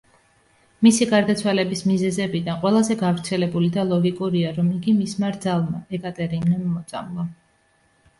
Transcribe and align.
მისი 0.85 1.05
გარდაცვალების 1.09 1.83
მიზეზებიდან, 1.89 2.55
ყველაზე 2.63 2.97
გავრცელებული 3.01 3.69
და 3.75 3.83
ლოგიკურია, 3.89 4.53
რომ 4.55 4.71
იგი 4.77 4.95
მისმა 5.03 5.29
რძალმა 5.37 5.83
ეკატერინემ 5.99 6.65
მოწამლა. 6.71 7.27